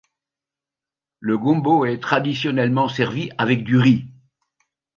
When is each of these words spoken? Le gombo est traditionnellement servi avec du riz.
Le 1.19 1.37
gombo 1.37 1.85
est 1.85 1.99
traditionnellement 2.01 2.89
servi 2.89 3.29
avec 3.37 3.63
du 3.63 3.77
riz. 3.77 4.05